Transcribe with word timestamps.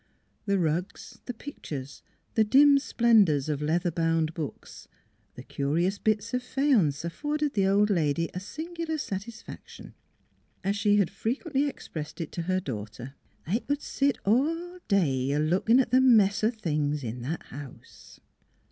The 0.47 0.57
rugs, 0.57 1.19
the 1.27 1.33
pictures, 1.35 2.01
the 2.33 2.43
dim 2.43 2.79
splendors 2.79 3.47
of 3.49 3.61
leather 3.61 3.91
bound 3.91 4.29
NEIGHBORS 4.29 4.33
books, 4.55 4.87
the 5.35 5.43
curious 5.43 5.99
bits 5.99 6.33
of 6.33 6.41
faience 6.41 7.05
afforded 7.05 7.53
the 7.53 7.67
old 7.67 7.91
lady 7.91 8.27
a 8.33 8.39
singular 8.39 8.97
satisfaction. 8.97 9.93
As 10.63 10.75
she 10.75 10.95
had 10.97 11.11
frequently 11.11 11.67
expressed 11.67 12.19
it 12.19 12.31
to 12.31 12.41
her 12.41 12.59
daughter: 12.59 13.13
"I 13.45 13.61
c'd 13.69 13.79
set 13.83 14.17
all 14.25 14.79
day 14.87 15.33
a 15.33 15.39
lookin' 15.39 15.79
at 15.79 15.91
the 15.91 16.01
mess 16.01 16.43
o' 16.43 16.49
things 16.49 17.03
in 17.03 17.21
that 17.21 17.43
house." 17.49 18.19